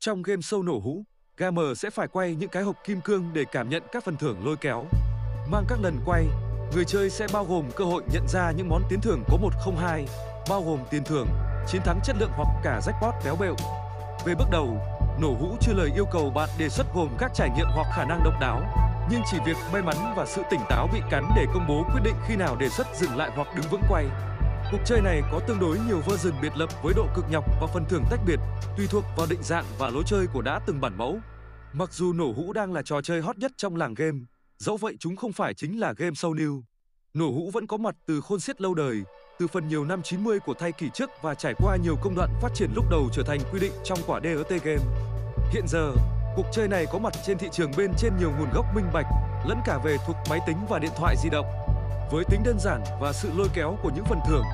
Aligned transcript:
Trong 0.00 0.22
game 0.22 0.42
sâu 0.42 0.62
nổ 0.62 0.80
hũ, 0.84 1.04
gamer 1.36 1.78
sẽ 1.78 1.90
phải 1.90 2.08
quay 2.08 2.34
những 2.34 2.48
cái 2.48 2.62
hộp 2.62 2.76
kim 2.84 3.00
cương 3.00 3.30
để 3.32 3.44
cảm 3.52 3.68
nhận 3.68 3.82
các 3.92 4.04
phần 4.04 4.16
thưởng 4.16 4.46
lôi 4.46 4.56
kéo. 4.56 4.84
Mang 5.50 5.64
các 5.68 5.78
lần 5.82 6.00
quay, 6.06 6.26
người 6.74 6.84
chơi 6.84 7.10
sẽ 7.10 7.26
bao 7.32 7.44
gồm 7.44 7.70
cơ 7.76 7.84
hội 7.84 8.02
nhận 8.12 8.28
ra 8.28 8.50
những 8.50 8.68
món 8.68 8.82
tiến 8.88 9.00
thưởng 9.00 9.24
có 9.28 9.36
102, 9.36 10.06
bao 10.50 10.62
gồm 10.62 10.78
tiền 10.90 11.04
thưởng, 11.04 11.28
chiến 11.68 11.82
thắng 11.84 12.00
chất 12.04 12.16
lượng 12.20 12.30
hoặc 12.36 12.48
cả 12.64 12.80
jackpot 12.86 13.12
béo 13.24 13.36
bệu. 13.36 13.56
Về 14.26 14.34
bước 14.34 14.48
đầu, 14.50 14.78
nổ 15.20 15.36
hũ 15.40 15.56
chưa 15.60 15.72
lời 15.72 15.90
yêu 15.94 16.06
cầu 16.12 16.30
bạn 16.30 16.48
đề 16.58 16.68
xuất 16.68 16.86
gồm 16.94 17.08
các 17.18 17.30
trải 17.34 17.50
nghiệm 17.56 17.66
hoặc 17.74 17.86
khả 17.96 18.04
năng 18.04 18.20
độc 18.24 18.34
đáo, 18.40 18.62
nhưng 19.10 19.20
chỉ 19.30 19.36
việc 19.46 19.56
may 19.72 19.82
mắn 19.82 19.96
và 20.16 20.26
sự 20.26 20.42
tỉnh 20.50 20.60
táo 20.68 20.88
bị 20.92 21.00
cắn 21.10 21.24
để 21.36 21.46
công 21.54 21.66
bố 21.68 21.84
quyết 21.92 22.00
định 22.04 22.16
khi 22.28 22.36
nào 22.36 22.56
đề 22.56 22.68
xuất 22.68 22.86
dừng 22.94 23.16
lại 23.16 23.30
hoặc 23.34 23.48
đứng 23.56 23.66
vững 23.70 23.82
quay. 23.88 24.06
Cuộc 24.70 24.78
chơi 24.84 25.00
này 25.00 25.22
có 25.32 25.40
tương 25.40 25.58
đối 25.60 25.78
nhiều 25.88 26.00
version 26.06 26.32
biệt 26.42 26.52
lập 26.56 26.68
với 26.82 26.94
độ 26.96 27.06
cực 27.16 27.24
nhọc 27.30 27.44
và 27.60 27.66
phần 27.66 27.84
thưởng 27.88 28.04
tách 28.10 28.20
biệt, 28.26 28.38
tùy 28.76 28.86
thuộc 28.90 29.04
vào 29.16 29.26
định 29.30 29.42
dạng 29.42 29.64
và 29.78 29.90
lối 29.90 30.02
chơi 30.06 30.26
của 30.32 30.42
đã 30.42 30.60
từng 30.66 30.80
bản 30.80 30.98
mẫu. 30.98 31.18
Mặc 31.72 31.92
dù 31.92 32.12
nổ 32.12 32.32
hũ 32.32 32.52
đang 32.52 32.72
là 32.72 32.82
trò 32.82 33.00
chơi 33.02 33.20
hot 33.20 33.38
nhất 33.38 33.52
trong 33.56 33.76
làng 33.76 33.94
game, 33.94 34.18
dẫu 34.58 34.76
vậy 34.76 34.96
chúng 35.00 35.16
không 35.16 35.32
phải 35.32 35.54
chính 35.54 35.80
là 35.80 35.92
game 35.96 36.14
sâu 36.14 36.34
new. 36.34 36.62
Nổ 37.14 37.26
hũ 37.30 37.50
vẫn 37.52 37.66
có 37.66 37.76
mặt 37.76 37.94
từ 38.06 38.20
khôn 38.20 38.40
xiết 38.40 38.60
lâu 38.60 38.74
đời, 38.74 39.02
từ 39.38 39.46
phần 39.46 39.68
nhiều 39.68 39.84
năm 39.84 40.02
90 40.02 40.38
của 40.40 40.54
thai 40.54 40.72
kỷ 40.72 40.90
trước 40.94 41.10
và 41.22 41.34
trải 41.34 41.54
qua 41.58 41.76
nhiều 41.76 41.96
công 42.02 42.14
đoạn 42.14 42.30
phát 42.42 42.50
triển 42.54 42.70
lúc 42.74 42.84
đầu 42.90 43.08
trở 43.12 43.22
thành 43.22 43.40
quy 43.52 43.60
định 43.60 43.72
trong 43.84 43.98
quả 44.06 44.20
DRT 44.20 44.64
game. 44.64 44.82
Hiện 45.52 45.64
giờ, 45.68 45.92
cuộc 46.36 46.46
chơi 46.52 46.68
này 46.68 46.86
có 46.92 46.98
mặt 46.98 47.14
trên 47.26 47.38
thị 47.38 47.48
trường 47.52 47.70
bên 47.76 47.90
trên 47.98 48.12
nhiều 48.18 48.32
nguồn 48.38 48.48
gốc 48.54 48.66
minh 48.74 48.86
bạch, 48.92 49.06
lẫn 49.48 49.58
cả 49.64 49.78
về 49.84 49.96
thuộc 50.06 50.16
máy 50.30 50.38
tính 50.46 50.56
và 50.68 50.78
điện 50.78 50.92
thoại 50.96 51.16
di 51.22 51.30
động. 51.30 51.46
Với 52.10 52.24
tính 52.24 52.42
đơn 52.44 52.58
giản 52.58 52.82
và 53.00 53.12
sự 53.12 53.30
lôi 53.36 53.48
kéo 53.54 53.78
của 53.82 53.90
những 53.94 54.04
phần 54.04 54.18
thưởng, 54.28 54.44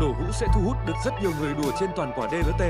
nổ 0.00 0.12
hũ 0.12 0.32
sẽ 0.32 0.46
thu 0.54 0.60
hút 0.60 0.76
được 0.86 0.92
rất 1.04 1.10
nhiều 1.22 1.30
người 1.40 1.54
đùa 1.54 1.72
trên 1.80 1.90
toàn 1.96 2.12
quả 2.16 2.28
DLT. 2.30 2.60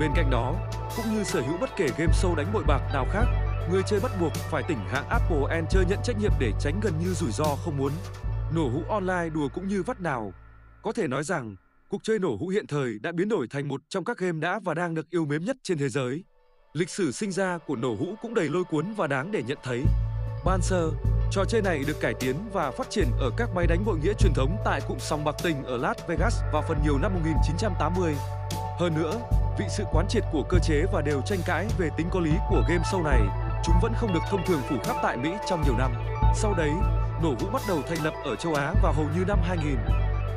Bên 0.00 0.10
cạnh 0.14 0.30
đó, 0.30 0.54
cũng 0.96 1.14
như 1.14 1.24
sở 1.24 1.40
hữu 1.40 1.58
bất 1.60 1.70
kể 1.76 1.86
game 1.98 2.12
sâu 2.12 2.34
đánh 2.34 2.52
bội 2.52 2.64
bạc 2.66 2.80
nào 2.94 3.06
khác, 3.12 3.24
người 3.70 3.82
chơi 3.86 4.00
bắt 4.00 4.12
buộc 4.20 4.32
phải 4.34 4.62
tỉnh 4.68 4.78
hãng 4.78 5.08
Apple 5.08 5.42
and 5.50 5.66
chơi 5.70 5.84
nhận 5.88 5.98
trách 6.04 6.16
nhiệm 6.20 6.32
để 6.40 6.52
tránh 6.60 6.80
gần 6.82 6.92
như 7.04 7.14
rủi 7.14 7.32
ro 7.32 7.56
không 7.64 7.76
muốn. 7.76 7.92
Nổ 8.54 8.68
hũ 8.68 8.82
online 8.88 9.28
đùa 9.34 9.48
cũng 9.54 9.68
như 9.68 9.82
vắt 9.82 10.00
nào. 10.00 10.32
Có 10.82 10.92
thể 10.92 11.08
nói 11.08 11.24
rằng, 11.24 11.56
cuộc 11.88 12.02
chơi 12.02 12.18
nổ 12.18 12.36
hũ 12.40 12.48
hiện 12.48 12.66
thời 12.66 12.98
đã 12.98 13.12
biến 13.12 13.28
đổi 13.28 13.46
thành 13.50 13.68
một 13.68 13.80
trong 13.88 14.04
các 14.04 14.18
game 14.18 14.40
đã 14.40 14.60
và 14.64 14.74
đang 14.74 14.94
được 14.94 15.10
yêu 15.10 15.24
mến 15.24 15.44
nhất 15.44 15.56
trên 15.62 15.78
thế 15.78 15.88
giới. 15.88 16.24
Lịch 16.72 16.90
sử 16.90 17.12
sinh 17.12 17.32
ra 17.32 17.58
của 17.58 17.76
nổ 17.76 17.94
hũ 17.94 18.14
cũng 18.22 18.34
đầy 18.34 18.48
lôi 18.48 18.64
cuốn 18.64 18.94
và 18.96 19.06
đáng 19.06 19.32
để 19.32 19.42
nhận 19.42 19.58
thấy. 19.62 19.82
Ban 20.44 20.60
sơ, 20.62 20.90
trò 21.30 21.44
chơi 21.44 21.62
này 21.62 21.84
được 21.86 22.00
cải 22.00 22.14
tiến 22.14 22.36
và 22.52 22.70
phát 22.70 22.90
triển 22.90 23.10
ở 23.20 23.30
các 23.36 23.48
máy 23.54 23.66
đánh 23.66 23.84
bội 23.84 23.98
nghĩa 23.98 24.12
truyền 24.18 24.32
thống 24.34 24.56
tại 24.64 24.80
cụm 24.88 24.98
sòng 24.98 25.24
bạc 25.24 25.34
tình 25.42 25.64
ở 25.64 25.76
Las 25.76 25.96
Vegas 26.08 26.34
vào 26.52 26.62
phần 26.68 26.78
nhiều 26.84 26.98
năm 26.98 27.14
1980. 27.14 28.14
Hơn 28.78 28.94
nữa, 28.94 29.12
vì 29.58 29.64
sự 29.68 29.84
quán 29.92 30.06
triệt 30.08 30.24
của 30.32 30.42
cơ 30.48 30.58
chế 30.58 30.82
và 30.92 31.02
đều 31.02 31.22
tranh 31.26 31.38
cãi 31.46 31.66
về 31.78 31.88
tính 31.96 32.08
có 32.10 32.20
lý 32.20 32.32
của 32.50 32.62
game 32.68 32.82
show 32.82 33.02
này, 33.02 33.20
chúng 33.64 33.74
vẫn 33.82 33.92
không 33.96 34.14
được 34.14 34.20
thông 34.30 34.46
thường 34.46 34.60
phủ 34.68 34.76
khắp 34.84 34.96
tại 35.02 35.16
Mỹ 35.16 35.30
trong 35.48 35.62
nhiều 35.64 35.74
năm. 35.78 35.92
Sau 36.34 36.54
đấy, 36.54 36.70
nổ 37.22 37.34
vũ 37.34 37.48
bắt 37.52 37.62
đầu 37.68 37.78
thành 37.88 38.04
lập 38.04 38.14
ở 38.24 38.36
châu 38.36 38.54
Á 38.54 38.74
vào 38.82 38.92
hầu 38.92 39.06
như 39.16 39.24
năm 39.28 39.38
2000. 39.42 39.76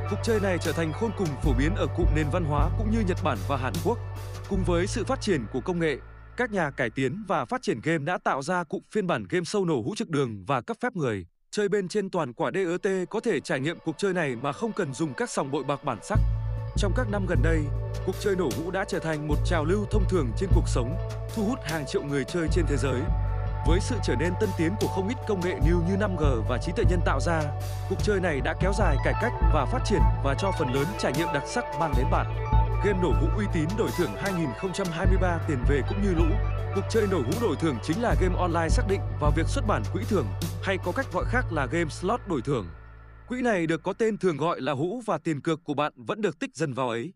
Cuộc 0.10 0.20
chơi 0.24 0.40
này 0.40 0.58
trở 0.58 0.72
thành 0.72 0.94
khôn 0.94 1.12
cùng 1.18 1.28
phổ 1.44 1.54
biến 1.58 1.76
ở 1.76 1.88
cụm 1.98 2.08
nền 2.16 2.26
văn 2.32 2.44
hóa 2.44 2.70
cũng 2.78 2.92
như 2.92 3.00
Nhật 3.08 3.18
Bản 3.24 3.38
và 3.48 3.58
Hàn 3.58 3.74
Quốc. 3.86 3.98
Cùng 4.50 4.64
với 4.66 4.88
sự 4.88 5.04
phát 5.04 5.22
triển 5.22 5.46
của 5.54 5.62
công 5.62 5.80
nghệ, 5.80 5.98
các 6.40 6.52
nhà 6.52 6.72
cải 6.72 6.90
tiến 6.90 7.24
và 7.28 7.46
phát 7.46 7.62
triển 7.62 7.80
game 7.84 8.06
đã 8.06 8.18
tạo 8.18 8.42
ra 8.42 8.64
cụm 8.64 8.82
phiên 8.92 9.08
bản 9.08 9.26
game 9.30 9.44
sâu 9.44 9.66
nổ 9.66 9.82
hũ 9.82 9.96
trực 9.96 10.10
đường 10.10 10.46
và 10.46 10.62
cấp 10.62 10.78
phép 10.82 10.96
người. 10.96 11.26
Chơi 11.52 11.70
bên 11.70 11.88
trên 11.88 12.10
toàn 12.10 12.34
quả 12.34 12.52
DET 12.54 13.10
có 13.10 13.20
thể 13.20 13.40
trải 13.40 13.60
nghiệm 13.60 13.78
cuộc 13.86 13.98
chơi 13.98 14.14
này 14.14 14.36
mà 14.36 14.52
không 14.52 14.72
cần 14.72 14.94
dùng 14.94 15.14
các 15.14 15.30
sòng 15.30 15.52
bội 15.52 15.64
bạc 15.64 15.84
bản 15.84 15.98
sắc. 16.04 16.20
Trong 16.78 16.94
các 16.96 17.08
năm 17.12 17.26
gần 17.30 17.40
đây, 17.44 17.60
cuộc 18.06 18.16
chơi 18.20 18.36
nổ 18.36 18.50
hũ 18.58 18.72
đã 18.72 18.86
trở 18.88 19.00
thành 19.00 19.28
một 19.28 19.36
trào 19.46 19.66
lưu 19.66 19.86
thông 19.92 20.04
thường 20.10 20.32
trên 20.38 20.50
cuộc 20.56 20.68
sống, 20.68 20.96
thu 21.36 21.44
hút 21.44 21.60
hàng 21.64 21.86
triệu 21.88 22.04
người 22.04 22.24
chơi 22.24 22.48
trên 22.52 22.66
thế 22.68 22.78
giới. 22.78 23.02
Với 23.68 23.80
sự 23.82 23.96
trở 24.04 24.16
nên 24.16 24.34
tân 24.40 24.50
tiến 24.58 24.72
của 24.82 24.88
không 24.88 25.08
ít 25.08 25.18
công 25.28 25.42
nghệ 25.42 25.56
new 25.66 25.88
như 25.90 25.96
5G 25.96 26.42
và 26.50 26.58
trí 26.58 26.72
tuệ 26.76 26.86
nhân 26.90 27.00
tạo 27.06 27.20
ra, 27.20 27.42
cuộc 27.90 27.98
chơi 28.04 28.20
này 28.20 28.42
đã 28.42 28.54
kéo 28.62 28.72
dài 28.80 28.96
cải 29.06 29.14
cách 29.22 29.34
và 29.54 29.66
phát 29.66 29.80
triển 29.86 30.02
và 30.24 30.36
cho 30.40 30.52
phần 30.60 30.74
lớn 30.74 30.86
trải 31.00 31.14
nghiệm 31.18 31.28
đặc 31.34 31.44
sắc 31.46 31.64
mang 31.80 31.94
đến 31.98 32.06
bạn. 32.12 32.59
Game 32.86 33.00
nổ 33.02 33.10
hũ 33.10 33.28
uy 33.38 33.46
tín 33.54 33.68
đổi 33.78 33.90
thưởng 33.98 34.12
2023 34.18 35.40
tiền 35.48 35.58
về 35.70 35.82
cũng 35.90 36.02
như 36.04 36.14
lũ. 36.14 36.26
Cuộc 36.76 36.82
chơi 36.90 37.08
nổ 37.12 37.18
hũ 37.18 37.32
đổi 37.42 37.56
thưởng 37.56 37.78
chính 37.84 38.02
là 38.02 38.16
game 38.22 38.36
online 38.36 38.70
xác 38.70 38.84
định 38.90 39.00
vào 39.20 39.32
việc 39.36 39.48
xuất 39.48 39.68
bản 39.68 39.84
quỹ 39.94 40.02
thưởng 40.10 40.26
hay 40.64 40.78
có 40.86 40.92
cách 40.92 41.06
gọi 41.14 41.26
khác 41.28 41.46
là 41.52 41.66
game 41.66 41.90
slot 41.90 42.20
đổi 42.28 42.42
thưởng. 42.42 42.68
Quỹ 43.28 43.42
này 43.42 43.68
được 43.68 43.84
có 43.84 43.94
tên 43.94 44.18
thường 44.18 44.38
gọi 44.38 44.62
là 44.62 44.74
hũ 44.74 45.02
và 45.06 45.18
tiền 45.18 45.42
cược 45.42 45.64
của 45.64 45.74
bạn 45.74 45.94
vẫn 45.96 46.22
được 46.22 46.40
tích 46.40 46.56
dần 46.56 46.74
vào 46.74 46.90
ấy. 46.90 47.14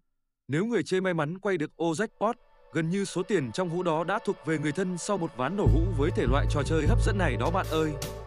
Nếu 0.47 0.65
người 0.65 0.83
chơi 0.83 1.01
may 1.01 1.13
mắn 1.13 1.39
quay 1.39 1.57
được 1.57 1.71
ô 1.75 1.91
jackpot, 1.91 2.33
gần 2.73 2.89
như 2.89 3.05
số 3.05 3.23
tiền 3.23 3.51
trong 3.51 3.69
hũ 3.69 3.83
đó 3.83 4.03
đã 4.03 4.19
thuộc 4.25 4.35
về 4.45 4.57
người 4.57 4.71
thân 4.71 4.97
sau 4.97 5.17
một 5.17 5.31
ván 5.37 5.57
nổ 5.57 5.65
hũ 5.73 5.81
với 5.97 6.11
thể 6.11 6.25
loại 6.31 6.45
trò 6.49 6.63
chơi 6.63 6.87
hấp 6.87 7.03
dẫn 7.05 7.17
này 7.17 7.37
đó 7.39 7.49
bạn 7.49 7.65
ơi. 7.71 7.93